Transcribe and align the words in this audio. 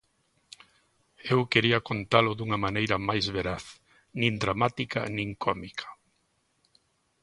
Eu 1.31 1.39
quería 1.51 1.79
contalo 1.89 2.31
dunha 2.35 2.59
maneira 2.65 2.95
máis 3.07 3.25
veraz, 3.35 3.63
nin 4.19 4.33
dramática 4.43 5.01
nin 5.15 5.29
cómica. 5.43 5.87